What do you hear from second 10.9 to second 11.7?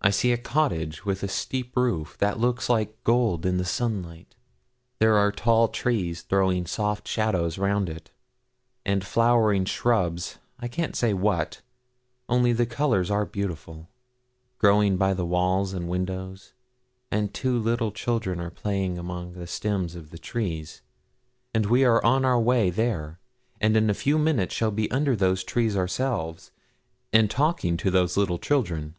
say what,